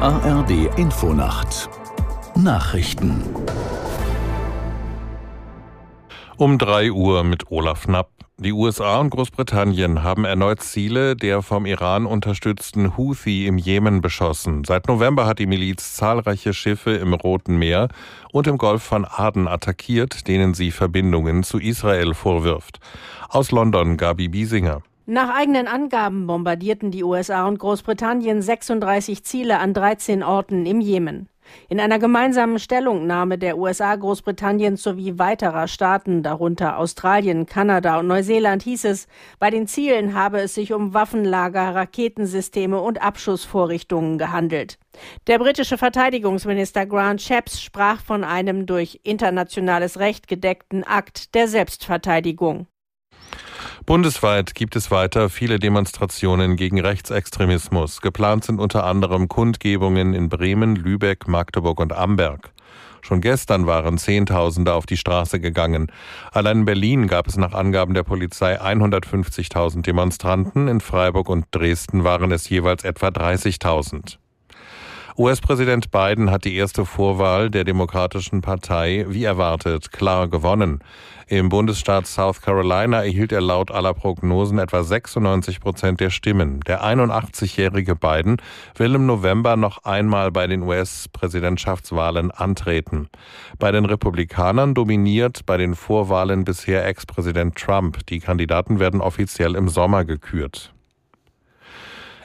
ARD 0.00 0.78
Infonacht 0.78 1.68
Nachrichten 2.36 3.20
Um 6.36 6.56
3 6.56 6.92
Uhr 6.92 7.24
mit 7.24 7.50
Olaf 7.50 7.86
Knapp. 7.86 8.08
Die 8.36 8.52
USA 8.52 9.00
und 9.00 9.10
Großbritannien 9.10 10.04
haben 10.04 10.24
erneut 10.24 10.62
Ziele 10.62 11.16
der 11.16 11.42
vom 11.42 11.66
Iran 11.66 12.06
unterstützten 12.06 12.96
Houthi 12.96 13.48
im 13.48 13.58
Jemen 13.58 14.00
beschossen. 14.00 14.62
Seit 14.62 14.86
November 14.86 15.26
hat 15.26 15.40
die 15.40 15.46
Miliz 15.46 15.94
zahlreiche 15.94 16.54
Schiffe 16.54 16.92
im 16.92 17.12
Roten 17.12 17.56
Meer 17.56 17.88
und 18.30 18.46
im 18.46 18.56
Golf 18.56 18.84
von 18.84 19.04
Aden 19.04 19.48
attackiert, 19.48 20.28
denen 20.28 20.54
sie 20.54 20.70
Verbindungen 20.70 21.42
zu 21.42 21.58
Israel 21.58 22.14
vorwirft. 22.14 22.78
Aus 23.30 23.50
London 23.50 23.96
Gabi 23.96 24.28
Biesinger. 24.28 24.82
Nach 25.10 25.34
eigenen 25.34 25.68
Angaben 25.68 26.26
bombardierten 26.26 26.90
die 26.90 27.02
USA 27.02 27.48
und 27.48 27.58
Großbritannien 27.58 28.42
36 28.42 29.24
Ziele 29.24 29.58
an 29.58 29.72
13 29.72 30.22
Orten 30.22 30.66
im 30.66 30.82
Jemen. 30.82 31.30
In 31.70 31.80
einer 31.80 31.98
gemeinsamen 31.98 32.58
Stellungnahme 32.58 33.38
der 33.38 33.56
USA, 33.56 33.96
Großbritanniens 33.96 34.82
sowie 34.82 35.18
weiterer 35.18 35.66
Staaten, 35.66 36.22
darunter 36.22 36.76
Australien, 36.76 37.46
Kanada 37.46 37.98
und 38.00 38.06
Neuseeland, 38.06 38.62
hieß 38.64 38.84
es, 38.84 39.08
bei 39.38 39.48
den 39.48 39.66
Zielen 39.66 40.12
habe 40.12 40.40
es 40.40 40.52
sich 40.52 40.74
um 40.74 40.92
Waffenlager, 40.92 41.74
Raketensysteme 41.74 42.78
und 42.78 43.00
Abschussvorrichtungen 43.00 44.18
gehandelt. 44.18 44.78
Der 45.26 45.38
britische 45.38 45.78
Verteidigungsminister 45.78 46.84
Grant 46.84 47.22
Shapps 47.22 47.62
sprach 47.62 48.02
von 48.02 48.24
einem 48.24 48.66
durch 48.66 49.00
internationales 49.04 49.98
Recht 50.00 50.28
gedeckten 50.28 50.84
Akt 50.84 51.34
der 51.34 51.48
Selbstverteidigung. 51.48 52.66
Bundesweit 53.86 54.54
gibt 54.54 54.76
es 54.76 54.90
weiter 54.90 55.30
viele 55.30 55.58
Demonstrationen 55.58 56.56
gegen 56.56 56.80
Rechtsextremismus. 56.80 58.00
Geplant 58.00 58.44
sind 58.44 58.60
unter 58.60 58.84
anderem 58.84 59.28
Kundgebungen 59.28 60.14
in 60.14 60.28
Bremen, 60.28 60.76
Lübeck, 60.76 61.28
Magdeburg 61.28 61.80
und 61.80 61.92
Amberg. 61.92 62.52
Schon 63.00 63.20
gestern 63.20 63.66
waren 63.66 63.96
Zehntausende 63.96 64.74
auf 64.74 64.84
die 64.84 64.96
Straße 64.96 65.40
gegangen. 65.40 65.90
Allein 66.32 66.58
in 66.58 66.64
Berlin 66.64 67.06
gab 67.06 67.28
es 67.28 67.36
nach 67.36 67.54
Angaben 67.54 67.94
der 67.94 68.02
Polizei 68.02 68.60
150.000 68.60 69.82
Demonstranten, 69.82 70.68
in 70.68 70.80
Freiburg 70.80 71.28
und 71.28 71.46
Dresden 71.52 72.04
waren 72.04 72.32
es 72.32 72.48
jeweils 72.48 72.84
etwa 72.84 73.08
30.000. 73.08 74.18
US-Präsident 75.18 75.90
Biden 75.90 76.30
hat 76.30 76.44
die 76.44 76.54
erste 76.54 76.84
Vorwahl 76.84 77.50
der 77.50 77.64
Demokratischen 77.64 78.40
Partei 78.40 79.04
wie 79.08 79.24
erwartet 79.24 79.90
klar 79.90 80.28
gewonnen. 80.28 80.78
Im 81.26 81.48
Bundesstaat 81.48 82.06
South 82.06 82.40
Carolina 82.40 83.02
erhielt 83.02 83.32
er 83.32 83.40
laut 83.40 83.72
aller 83.72 83.94
Prognosen 83.94 84.60
etwa 84.60 84.84
96 84.84 85.58
Prozent 85.58 85.98
der 85.98 86.10
Stimmen. 86.10 86.60
Der 86.68 86.84
81-jährige 86.84 87.96
Biden 87.96 88.36
will 88.76 88.94
im 88.94 89.06
November 89.06 89.56
noch 89.56 89.82
einmal 89.82 90.30
bei 90.30 90.46
den 90.46 90.62
US-Präsidentschaftswahlen 90.62 92.30
antreten. 92.30 93.08
Bei 93.58 93.72
den 93.72 93.86
Republikanern 93.86 94.72
dominiert 94.72 95.44
bei 95.46 95.56
den 95.56 95.74
Vorwahlen 95.74 96.44
bisher 96.44 96.86
Ex-Präsident 96.86 97.56
Trump. 97.56 98.06
Die 98.06 98.20
Kandidaten 98.20 98.78
werden 98.78 99.00
offiziell 99.00 99.56
im 99.56 99.68
Sommer 99.68 100.04
gekürt. 100.04 100.72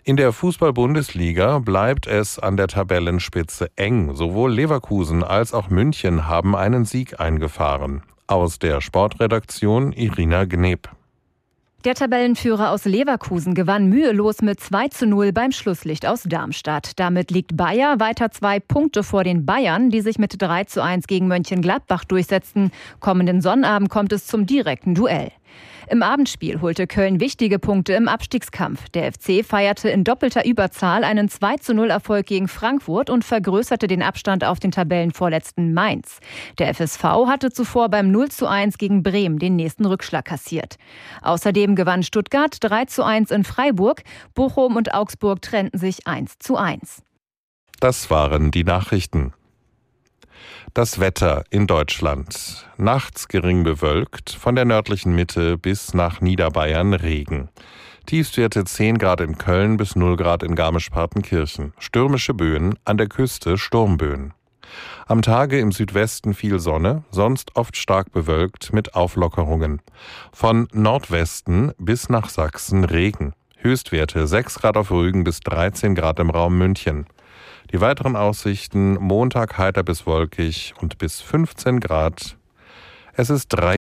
In 0.05 0.17
der 0.17 0.33
Fußball-Bundesliga 0.33 1.59
bleibt 1.59 2.07
es 2.07 2.37
an 2.37 2.57
der 2.57 2.67
Tabellenspitze 2.67 3.69
eng. 3.77 4.13
Sowohl 4.15 4.51
Leverkusen 4.51 5.23
als 5.23 5.53
auch 5.53 5.69
München 5.69 6.27
haben 6.27 6.57
einen 6.57 6.83
Sieg 6.83 7.21
eingefahren. 7.21 8.03
Aus 8.27 8.59
der 8.59 8.81
Sportredaktion 8.81 9.93
Irina 9.93 10.43
Gneb. 10.43 10.89
Der 11.85 11.95
Tabellenführer 11.95 12.71
aus 12.71 12.83
Leverkusen 12.83 13.55
gewann 13.55 13.87
mühelos 13.87 14.41
mit 14.41 14.59
2 14.59 14.89
zu 14.89 15.07
0 15.07 15.31
beim 15.31 15.53
Schlusslicht 15.53 16.05
aus 16.05 16.23
Darmstadt. 16.23 16.99
Damit 16.99 17.31
liegt 17.31 17.55
Bayer 17.55 18.01
weiter 18.01 18.29
zwei 18.29 18.59
Punkte 18.59 19.03
vor 19.03 19.23
den 19.23 19.45
Bayern, 19.45 19.89
die 19.89 20.01
sich 20.01 20.19
mit 20.19 20.41
3 20.41 20.65
zu 20.65 20.83
1 20.83 21.07
gegen 21.07 21.29
Mönchengladbach 21.29 22.03
durchsetzten. 22.03 22.71
Kommenden 22.99 23.41
Sonnabend 23.41 23.89
kommt 23.89 24.11
es 24.11 24.27
zum 24.27 24.45
direkten 24.45 24.95
Duell. 24.95 25.31
Im 25.87 26.01
Abendspiel 26.01 26.61
holte 26.61 26.87
Köln 26.87 27.19
wichtige 27.19 27.59
Punkte 27.59 27.93
im 27.93 28.07
Abstiegskampf. 28.07 28.89
Der 28.89 29.11
FC 29.11 29.45
feierte 29.45 29.89
in 29.89 30.03
doppelter 30.03 30.45
Überzahl 30.45 31.03
einen 31.03 31.29
2 31.29 31.57
zu 31.57 31.73
0 31.73 31.89
Erfolg 31.89 32.25
gegen 32.25 32.47
Frankfurt 32.47 33.09
und 33.09 33.25
vergrößerte 33.25 33.87
den 33.87 34.01
Abstand 34.01 34.43
auf 34.45 34.59
den 34.59 34.71
Tabellenvorletzten 34.71 35.73
Mainz. 35.73 36.19
Der 36.57 36.73
FSV 36.73 37.03
hatte 37.27 37.51
zuvor 37.51 37.89
beim 37.89 38.11
0 38.11 38.29
zu 38.29 38.47
1 38.47 38.77
gegen 38.77 39.03
Bremen 39.03 39.39
den 39.39 39.55
nächsten 39.55 39.85
Rückschlag 39.85 40.25
kassiert. 40.25 40.77
Außerdem 41.21 41.75
gewann 41.75 42.03
Stuttgart 42.03 42.55
3 42.59 42.85
zu 42.85 43.03
1 43.03 43.31
in 43.31 43.43
Freiburg. 43.43 44.03
Bochum 44.33 44.75
und 44.75 44.93
Augsburg 44.93 45.41
trennten 45.41 45.79
sich 45.79 46.07
1 46.07 46.39
zu 46.39 46.55
1. 46.57 47.03
Das 47.79 48.09
waren 48.09 48.51
die 48.51 48.63
Nachrichten. 48.63 49.33
Das 50.73 50.99
Wetter 50.99 51.43
in 51.49 51.67
Deutschland. 51.67 52.67
Nachts 52.77 53.27
gering 53.27 53.63
bewölkt, 53.63 54.31
von 54.31 54.55
der 54.55 54.65
nördlichen 54.65 55.13
Mitte 55.13 55.57
bis 55.57 55.93
nach 55.93 56.21
Niederbayern 56.21 56.93
Regen. 56.93 57.49
Tiefstwerte 58.05 58.65
10 58.65 58.97
Grad 58.97 59.21
in 59.21 59.37
Köln 59.37 59.77
bis 59.77 59.95
0 59.95 60.17
Grad 60.17 60.43
in 60.43 60.55
Garmisch-Partenkirchen. 60.55 61.73
Stürmische 61.79 62.33
Böen, 62.33 62.77
an 62.85 62.97
der 62.97 63.07
Küste 63.07 63.57
Sturmböen. 63.57 64.33
Am 65.05 65.21
Tage 65.21 65.59
im 65.59 65.71
Südwesten 65.71 66.33
viel 66.33 66.59
Sonne, 66.59 67.03
sonst 67.11 67.55
oft 67.55 67.77
stark 67.77 68.11
bewölkt 68.11 68.73
mit 68.73 68.95
Auflockerungen. 68.95 69.81
Von 70.31 70.67
Nordwesten 70.73 71.71
bis 71.77 72.09
nach 72.09 72.29
Sachsen 72.29 72.83
Regen. 72.83 73.33
Höchstwerte 73.57 74.27
6 74.27 74.59
Grad 74.59 74.75
auf 74.75 74.91
Rügen 74.91 75.23
bis 75.23 75.39
13 75.39 75.95
Grad 75.95 76.19
im 76.19 76.29
Raum 76.29 76.57
München. 76.57 77.05
Die 77.73 77.81
weiteren 77.81 78.15
Aussichten 78.15 78.93
Montag 79.01 79.57
heiter 79.57 79.81
bis 79.81 80.05
wolkig 80.05 80.75
und 80.79 80.99
bis 80.99 81.21
15 81.21 81.79
Grad. 81.79 82.37
Es 83.13 83.31
ist 83.31 83.47
drei 83.47 83.75